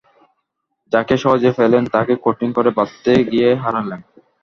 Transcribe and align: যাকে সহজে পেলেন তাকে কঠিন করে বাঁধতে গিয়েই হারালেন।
যাকে 0.91 1.15
সহজে 1.17 1.51
পেলেন 1.57 1.83
তাকে 1.95 2.13
কঠিন 2.25 2.49
করে 2.57 2.69
বাঁধতে 2.77 3.11
গিয়েই 3.29 3.61
হারালেন। 3.63 4.01